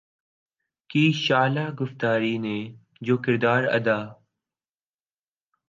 [0.89, 2.57] کی شعلہ گفتاری نے
[3.01, 3.99] جو کردار ادا